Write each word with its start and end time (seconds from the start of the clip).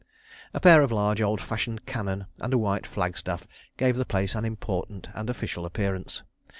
A 0.51 0.59
pair 0.59 0.81
of 0.81 0.91
large 0.91 1.21
old 1.21 1.39
fashioned 1.39 1.85
cannon 1.85 2.25
and 2.39 2.55
a 2.55 2.57
white 2.57 2.87
flagstaff 2.87 3.45
gave 3.77 3.97
the 3.97 4.03
place 4.03 4.33
an 4.33 4.45
important 4.45 5.09
and 5.13 5.29
official 5.29 5.63
appearance. 5.63 6.23